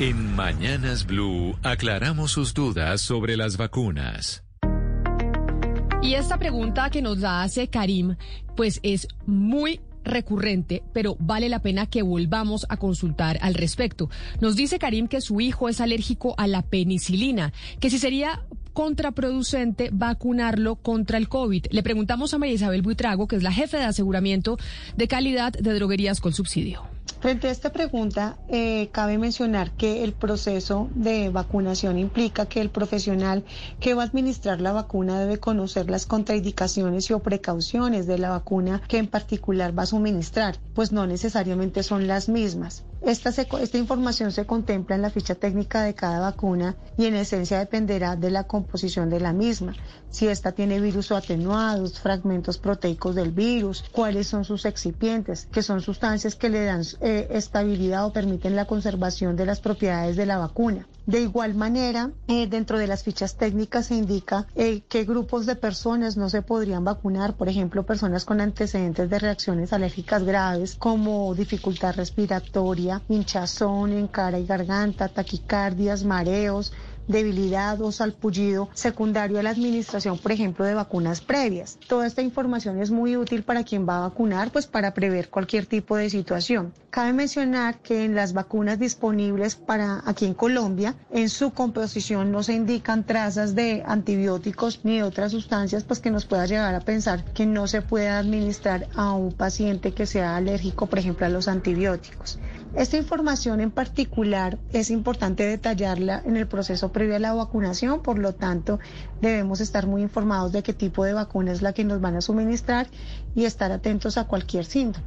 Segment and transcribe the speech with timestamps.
[0.00, 4.42] En Mañanas Blue aclaramos sus dudas sobre las vacunas.
[6.02, 8.16] Y esta pregunta que nos la hace Karim,
[8.56, 14.10] pues es muy recurrente, pero vale la pena que volvamos a consultar al respecto.
[14.40, 19.90] Nos dice Karim que su hijo es alérgico a la penicilina, que si sería contraproducente
[19.92, 21.66] vacunarlo contra el COVID.
[21.70, 24.58] Le preguntamos a María Isabel Buitrago, que es la jefe de aseguramiento
[24.96, 26.93] de calidad de droguerías con subsidio.
[27.24, 32.68] Frente a esta pregunta, eh, cabe mencionar que el proceso de vacunación implica que el
[32.68, 33.46] profesional
[33.80, 38.28] que va a administrar la vacuna debe conocer las contraindicaciones y o precauciones de la
[38.28, 42.84] vacuna que en particular va a suministrar, pues no necesariamente son las mismas.
[43.00, 47.58] Esta, esta información se contempla en la ficha técnica de cada vacuna y en esencia
[47.58, 49.74] dependerá de la composición de la misma,
[50.08, 55.62] si esta tiene virus o atenuados, fragmentos proteicos del virus, cuáles son sus excipientes, que
[55.62, 60.26] son sustancias que le dan eh, estabilidad o permiten la conservación de las propiedades de
[60.26, 60.86] la vacuna.
[61.06, 65.54] De igual manera, eh, dentro de las fichas técnicas se indica eh, qué grupos de
[65.54, 71.34] personas no se podrían vacunar, por ejemplo, personas con antecedentes de reacciones alérgicas graves como
[71.34, 76.72] dificultad respiratoria, hinchazón en cara y garganta, taquicardias, mareos,
[77.08, 81.78] debilidad o salpullido secundario a la administración, por ejemplo, de vacunas previas.
[81.88, 85.66] Toda esta información es muy útil para quien va a vacunar, pues para prever cualquier
[85.66, 86.72] tipo de situación.
[86.90, 92.42] Cabe mencionar que en las vacunas disponibles para aquí en Colombia, en su composición no
[92.42, 97.24] se indican trazas de antibióticos ni otras sustancias, pues que nos pueda llegar a pensar
[97.32, 101.48] que no se puede administrar a un paciente que sea alérgico, por ejemplo, a los
[101.48, 102.38] antibióticos.
[102.76, 108.18] Esta información en particular es importante detallarla en el proceso previo a la vacunación, por
[108.18, 108.80] lo tanto
[109.20, 112.20] debemos estar muy informados de qué tipo de vacuna es la que nos van a
[112.20, 112.88] suministrar
[113.36, 115.06] y estar atentos a cualquier síntoma.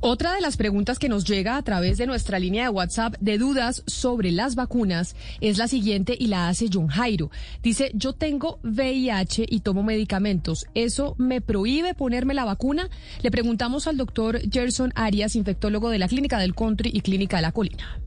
[0.00, 3.38] Otra de las preguntas que nos llega a través de nuestra línea de WhatsApp de
[3.38, 7.30] dudas sobre las vacunas es la siguiente y la hace John Jairo.
[7.62, 10.66] Dice, yo tengo VIH y tomo medicamentos.
[10.74, 12.90] ¿Eso me prohíbe ponerme la vacuna?
[13.22, 17.42] Le preguntamos al doctor Gerson Arias, infectólogo de la Clínica del Country y Clínica de
[17.42, 18.00] la Colina.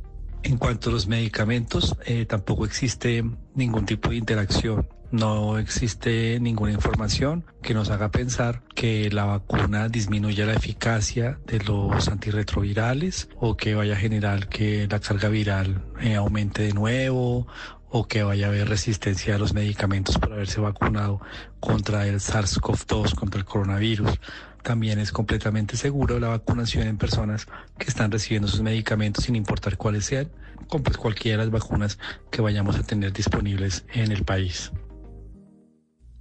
[0.43, 3.23] En cuanto a los medicamentos, eh, tampoco existe
[3.55, 4.87] ningún tipo de interacción.
[5.09, 11.59] No existe ninguna información que nos haga pensar que la vacuna disminuya la eficacia de
[11.59, 17.47] los antirretrovirales o que vaya a generar que la carga viral eh, aumente de nuevo
[17.89, 21.21] o que vaya a haber resistencia a los medicamentos por haberse vacunado
[21.61, 24.19] contra el SARS-CoV-2, contra el coronavirus
[24.67, 27.47] también es completamente seguro la vacunación en personas
[27.77, 30.29] que están recibiendo sus medicamentos sin importar cuáles sean,
[30.67, 31.97] con pues cualquiera de las vacunas
[32.29, 34.73] que vayamos a tener disponibles en el país.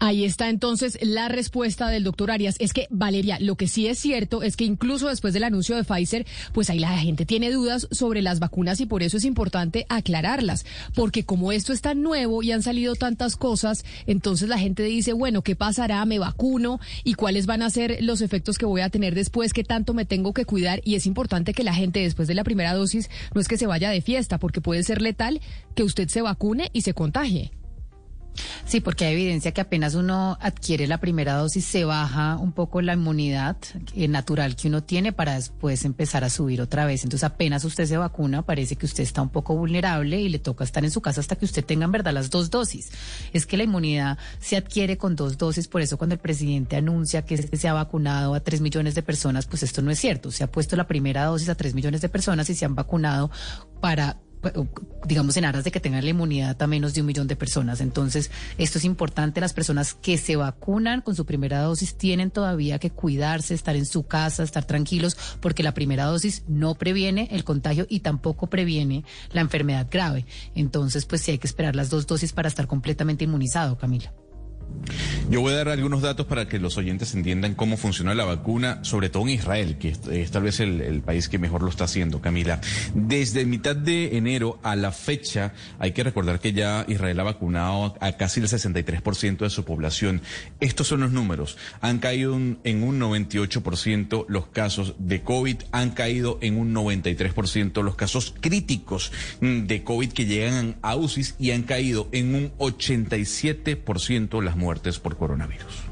[0.06, 2.54] Ahí está entonces la respuesta del doctor Arias.
[2.60, 5.82] Es que, Valeria, lo que sí es cierto es que incluso después del anuncio de
[5.82, 9.84] Pfizer, pues ahí la gente tiene dudas sobre las vacunas y por eso es importante
[9.88, 10.64] aclararlas.
[10.94, 15.12] Porque como esto es tan nuevo y han salido tantas cosas, entonces la gente dice,
[15.12, 16.04] bueno, ¿qué pasará?
[16.04, 16.78] ¿Me vacuno?
[17.02, 19.52] ¿Y cuáles van a ser los efectos que voy a tener después?
[19.52, 20.82] ¿Qué tanto me tengo que cuidar?
[20.84, 23.66] Y es importante que la gente después de la primera dosis no es que se
[23.66, 25.40] vaya de fiesta, porque puede ser letal
[25.74, 27.50] que usted se vacune y se contagie.
[28.64, 32.82] Sí, porque hay evidencia que apenas uno adquiere la primera dosis se baja un poco
[32.82, 33.56] la inmunidad
[33.94, 37.04] eh, natural que uno tiene para después empezar a subir otra vez.
[37.04, 40.64] Entonces apenas usted se vacuna parece que usted está un poco vulnerable y le toca
[40.64, 42.90] estar en su casa hasta que usted tenga en verdad las dos dosis.
[43.32, 47.22] Es que la inmunidad se adquiere con dos dosis, por eso cuando el presidente anuncia
[47.22, 50.30] que se ha vacunado a tres millones de personas, pues esto no es cierto.
[50.30, 53.30] Se ha puesto la primera dosis a tres millones de personas y se han vacunado
[53.80, 54.18] para
[55.06, 57.80] digamos, en aras de que tengan la inmunidad a menos de un millón de personas.
[57.80, 59.40] Entonces, esto es importante.
[59.40, 63.86] Las personas que se vacunan con su primera dosis tienen todavía que cuidarse, estar en
[63.86, 69.04] su casa, estar tranquilos, porque la primera dosis no previene el contagio y tampoco previene
[69.32, 70.26] la enfermedad grave.
[70.54, 74.12] Entonces, pues sí hay que esperar las dos dosis para estar completamente inmunizado, Camila.
[75.28, 78.78] Yo voy a dar algunos datos para que los oyentes entiendan cómo funciona la vacuna,
[78.82, 82.20] sobre todo en Israel, que es, tal vez el, país que mejor lo está haciendo,
[82.20, 82.60] Camila.
[82.94, 87.96] Desde mitad de enero a la fecha, hay que recordar que ya Israel ha vacunado
[88.00, 90.22] a casi el 63% de su población.
[90.60, 91.58] Estos son los números.
[91.80, 97.96] Han caído en un 98% los casos de COVID, han caído en un 93% los
[97.96, 99.10] casos críticos
[99.40, 104.98] mm, de COVID que llegan a UCI y han caído en un 87% las muertes
[104.98, 105.84] por coronavirus.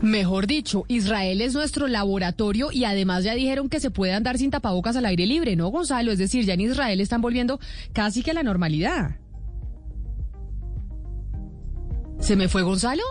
[0.00, 4.50] Mejor dicho, Israel es nuestro laboratorio y además ya dijeron que se puede andar sin
[4.50, 6.12] tapabocas al aire libre, ¿no, Gonzalo?
[6.12, 7.58] Es decir, ya en Israel están volviendo
[7.92, 9.16] casi que a la normalidad.
[12.20, 13.02] ¿Se me fue Gonzalo?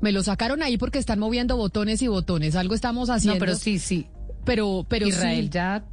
[0.00, 2.56] Me lo sacaron ahí porque están moviendo botones y botones.
[2.56, 3.36] Algo estamos haciendo.
[3.36, 4.06] No, pero sí, sí.
[4.44, 5.84] Pero, pero Israel ya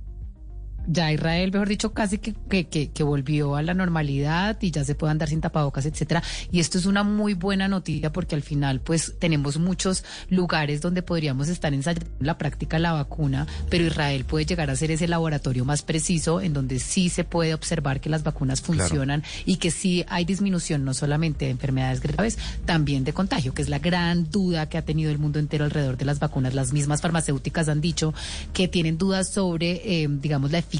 [0.91, 2.33] ya Israel, mejor dicho, casi que,
[2.65, 6.24] que, que, volvió a la normalidad y ya se puede andar sin tapabocas, etcétera.
[6.51, 11.03] Y esto es una muy buena noticia porque al final, pues, tenemos muchos lugares donde
[11.03, 15.07] podríamos estar ensayando la práctica de la vacuna, pero Israel puede llegar a ser ese
[15.07, 19.69] laboratorio más preciso en donde sí se puede observar que las vacunas funcionan y que
[19.69, 24.30] sí hay disminución no solamente de enfermedades graves, también de contagio, que es la gran
[24.31, 26.56] duda que ha tenido el mundo entero alrededor de las vacunas.
[26.56, 28.13] Las mismas farmacéuticas han dicho
[28.53, 30.79] que tienen dudas sobre, eh, digamos, la eficacia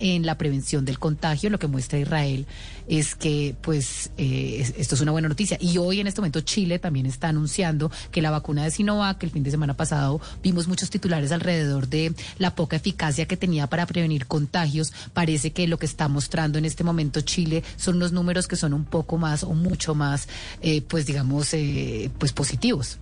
[0.00, 1.50] en la prevención del contagio.
[1.50, 2.46] Lo que muestra Israel
[2.88, 5.58] es que, pues, eh, esto es una buena noticia.
[5.60, 9.30] Y hoy, en este momento, Chile también está anunciando que la vacuna de Sinovac, el
[9.30, 13.86] fin de semana pasado, vimos muchos titulares alrededor de la poca eficacia que tenía para
[13.86, 14.92] prevenir contagios.
[15.12, 18.72] Parece que lo que está mostrando en este momento Chile son unos números que son
[18.72, 20.28] un poco más o mucho más,
[20.62, 22.98] eh, pues, digamos, eh, pues positivos.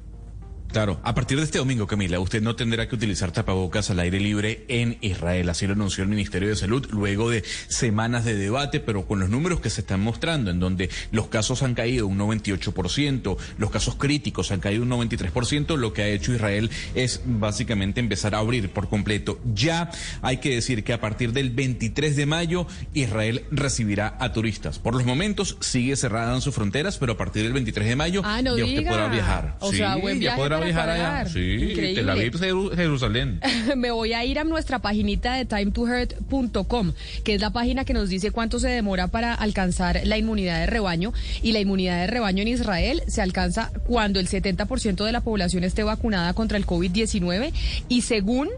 [0.76, 4.20] Claro, a partir de este domingo, Camila, usted no tendrá que utilizar tapabocas al aire
[4.20, 5.48] libre en Israel.
[5.48, 9.30] Así lo anunció el Ministerio de Salud luego de semanas de debate, pero con los
[9.30, 13.94] números que se están mostrando, en donde los casos han caído un 98%, los casos
[13.94, 18.68] críticos han caído un 93%, lo que ha hecho Israel es básicamente empezar a abrir
[18.68, 19.40] por completo.
[19.54, 19.90] Ya
[20.20, 24.78] hay que decir que a partir del 23 de mayo, Israel recibirá a turistas.
[24.78, 28.20] Por los momentos sigue cerrada en sus fronteras, pero a partir del 23 de mayo
[28.26, 29.56] ah, ya usted podrá viajar.
[29.60, 31.26] O sea, buen viaje viajar allá.
[31.26, 33.40] Sí, Tel Aviv, Jerusalén.
[33.76, 36.92] Me voy a ir a nuestra paginita de timetohurt.com,
[37.24, 40.66] que es la página que nos dice cuánto se demora para alcanzar la inmunidad de
[40.66, 41.12] rebaño.
[41.42, 45.64] Y la inmunidad de rebaño en Israel se alcanza cuando el 70% de la población
[45.64, 47.52] esté vacunada contra el COVID-19
[47.88, 48.48] y según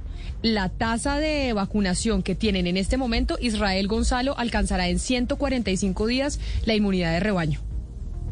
[0.43, 6.39] la tasa de vacunación que tienen en este momento, Israel Gonzalo alcanzará en 145 días
[6.65, 7.68] la inmunidad de rebaño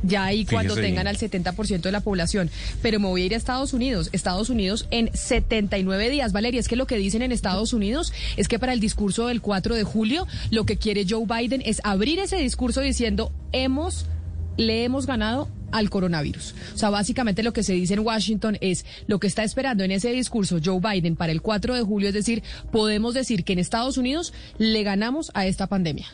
[0.02, 2.50] ya ahí cuando tengan al 70% de la población.
[2.82, 4.10] Pero me voy a ir a Estados Unidos.
[4.12, 6.32] Estados Unidos en 79 días.
[6.32, 9.40] Valeria, es que lo que dicen en Estados Unidos es que para el discurso del
[9.40, 14.06] 4 de julio, lo que quiere Joe Biden es abrir ese discurso diciendo, hemos,
[14.56, 16.54] le hemos ganado al coronavirus.
[16.74, 19.90] O sea, básicamente lo que se dice en Washington es lo que está esperando en
[19.90, 22.42] ese discurso Joe Biden para el 4 de julio, es decir,
[22.72, 26.06] podemos decir que en Estados Unidos le ganamos a esta pandemia.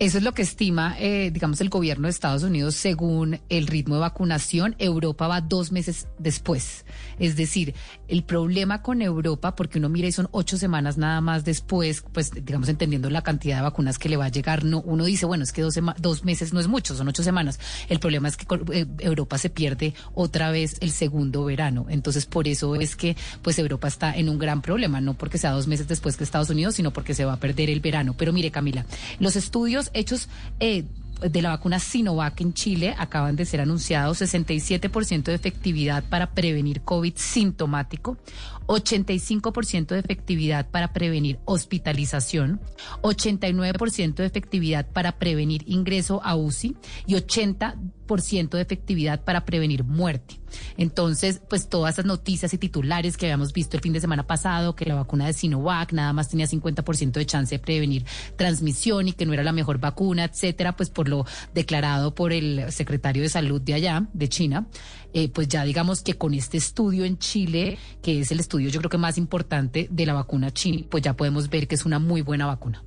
[0.00, 3.96] Eso es lo que estima, eh, digamos, el gobierno de Estados Unidos según el ritmo
[3.96, 4.76] de vacunación.
[4.78, 6.84] Europa va dos meses después.
[7.18, 7.74] Es decir,
[8.06, 12.30] el problema con Europa, porque uno mira y son ocho semanas nada más después, pues
[12.30, 15.42] digamos, entendiendo la cantidad de vacunas que le va a llegar, no, uno dice, bueno,
[15.42, 17.58] es que dos, meses no es mucho, son ocho semanas.
[17.88, 21.86] El problema es que eh, Europa se pierde otra vez el segundo verano.
[21.88, 25.50] Entonces, por eso es que, pues, Europa está en un gran problema, no porque sea
[25.50, 28.14] dos meses después que Estados Unidos, sino porque se va a perder el verano.
[28.16, 28.86] Pero mire, Camila,
[29.18, 30.28] los estudios hechos
[30.60, 30.84] eh,
[31.20, 36.82] de la vacuna Sinovac en Chile acaban de ser anunciados 67% de efectividad para prevenir
[36.82, 38.18] COVID sintomático,
[38.66, 42.60] 85% de efectividad para prevenir hospitalización,
[43.02, 46.76] 89% de efectividad para prevenir ingreso a UCI
[47.06, 50.40] y 80% de efectividad para prevenir muerte.
[50.76, 54.74] Entonces, pues todas esas noticias y titulares que habíamos visto el fin de semana pasado,
[54.74, 58.04] que la vacuna de Sinovac nada más tenía 50% de chance de prevenir
[58.36, 62.72] transmisión y que no era la mejor vacuna, etcétera, pues por lo declarado por el
[62.72, 64.66] secretario de salud de allá, de China,
[65.12, 68.80] eh, pues ya digamos que con este estudio en Chile, que es el estudio yo
[68.80, 71.98] creo que más importante de la vacuna china, pues ya podemos ver que es una
[71.98, 72.82] muy buena vacuna.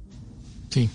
[0.70, 0.90] Sí.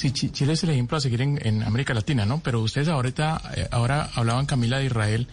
[0.00, 2.40] Sí, Chile es el ejemplo a seguir en, América Latina, ¿no?
[2.40, 5.28] Pero ustedes ahorita, eh, ahora hablaban Camila de Israel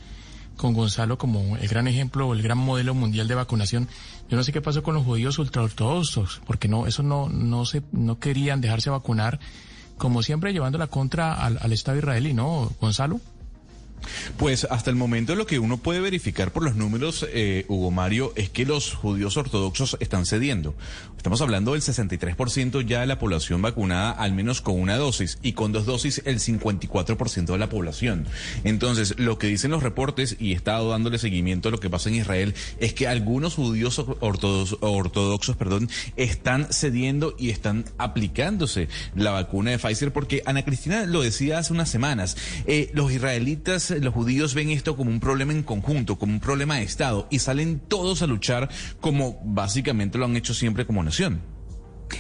[0.58, 3.88] con Gonzalo como el gran ejemplo o el gran modelo mundial de vacunación.
[4.30, 7.82] Yo no sé qué pasó con los judíos ultraortodoxos, porque no, eso no, no se,
[7.94, 9.40] no querían dejarse vacunar,
[9.98, 13.22] como siempre llevando la contra al, al Estado israelí, ¿no, Gonzalo?
[14.38, 18.34] Pues hasta el momento lo que uno puede verificar por los números, eh, Hugo Mario,
[18.36, 20.76] es que los judíos ortodoxos están cediendo.
[21.18, 25.54] Estamos hablando del 63% ya de la población vacunada al menos con una dosis y
[25.54, 28.26] con dos dosis el 54% de la población.
[28.64, 32.10] Entonces, lo que dicen los reportes, y he estado dándole seguimiento a lo que pasa
[32.10, 39.72] en Israel, es que algunos judíos ortodoxos, perdón, están cediendo y están aplicándose la vacuna
[39.72, 44.54] de Pfizer porque Ana Cristina lo decía hace unas semanas, eh, los israelitas los judíos
[44.54, 48.22] ven esto como un problema en conjunto, como un problema de Estado, y salen todos
[48.22, 51.57] a luchar como básicamente lo han hecho siempre como nación.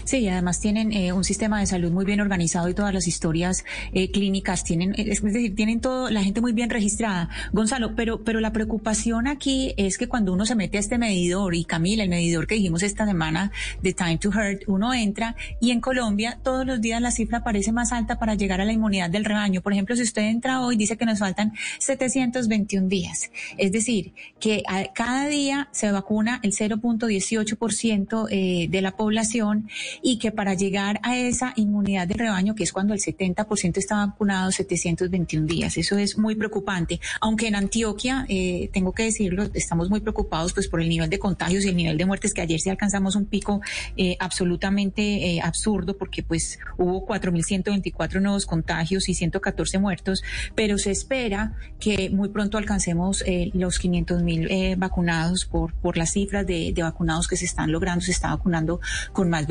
[0.03, 3.07] Sí, y además tienen eh, un sistema de salud muy bien organizado y todas las
[3.07, 7.29] historias eh, clínicas tienen, es decir, tienen todo, la gente muy bien registrada.
[7.51, 11.55] Gonzalo, pero, pero la preocupación aquí es que cuando uno se mete a este medidor,
[11.55, 13.51] y Camila, el medidor que dijimos esta semana
[13.81, 17.71] de Time to Hurt, uno entra y en Colombia todos los días la cifra parece
[17.71, 19.61] más alta para llegar a la inmunidad del rebaño.
[19.61, 23.31] Por ejemplo, si usted entra hoy, dice que nos faltan 721 días.
[23.57, 24.63] Es decir, que
[24.93, 29.69] cada día se vacuna el 0.18% eh, de la población
[30.01, 34.05] y que para llegar a esa inmunidad de rebaño, que es cuando el 70% está
[34.05, 35.77] vacunado, 721 días.
[35.77, 36.99] Eso es muy preocupante.
[37.21, 41.19] Aunque en Antioquia, eh, tengo que decirlo, estamos muy preocupados pues por el nivel de
[41.19, 43.61] contagios y el nivel de muertes que ayer sí alcanzamos un pico
[43.95, 50.23] eh, absolutamente eh, absurdo porque pues hubo 4.124 nuevos contagios y 114 muertos,
[50.55, 56.71] pero se espera que muy pronto alcancemos los 500.000 vacunados por, por las cifras de,
[56.73, 58.79] de vacunados que se están logrando, se está vacunando
[59.13, 59.47] con más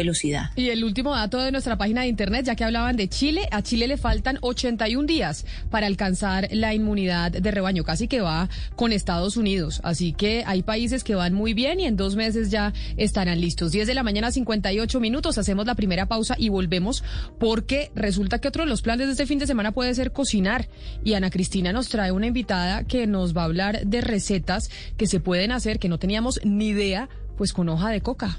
[0.56, 3.62] Y el último dato de nuestra página de internet, ya que hablaban de Chile, a
[3.62, 8.92] Chile le faltan 81 días para alcanzar la inmunidad de rebaño, casi que va con
[8.92, 9.80] Estados Unidos.
[9.84, 13.72] Así que hay países que van muy bien y en dos meses ya estarán listos.
[13.72, 15.38] 10 de la mañana, 58 minutos.
[15.38, 17.04] Hacemos la primera pausa y volvemos
[17.38, 20.68] porque resulta que otro de los planes de este fin de semana puede ser cocinar.
[21.04, 25.06] Y Ana Cristina nos trae una invitada que nos va a hablar de recetas que
[25.06, 28.38] se pueden hacer que no teníamos ni idea, pues con hoja de coca.